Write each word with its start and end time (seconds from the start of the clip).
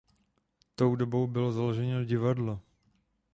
Tou 0.75 0.95
dobou 0.97 1.27
bylo 1.27 1.51
založeno 1.51 2.05
divadlo. 2.05 2.61